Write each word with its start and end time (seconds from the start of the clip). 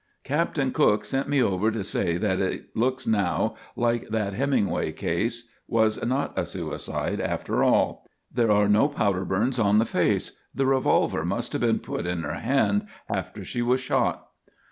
"Captain 0.23 0.71
Cook 0.71 1.05
sent 1.05 1.29
me 1.29 1.43
over 1.43 1.69
to 1.69 1.83
say 1.83 2.17
that 2.17 2.39
it 2.39 2.75
looks 2.75 3.05
now 3.05 3.53
like 3.75 4.07
that 4.07 4.33
Hemingway 4.33 4.91
case 4.93 5.47
was 5.67 6.03
not 6.03 6.33
a 6.35 6.43
suicide 6.43 7.21
after 7.21 7.63
all. 7.63 8.07
There 8.33 8.49
are 8.49 8.67
no 8.67 8.87
powder 8.87 9.23
burns 9.25 9.59
on 9.59 9.77
the 9.77 9.85
face. 9.85 10.31
The 10.55 10.65
revolver 10.65 11.23
must 11.23 11.51
have 11.53 11.61
been 11.61 11.77
put 11.77 12.07
in 12.07 12.23
her 12.23 12.39
hand 12.39 12.87
after 13.07 13.43
she 13.43 13.61
was 13.61 13.79
shot." 13.79 14.27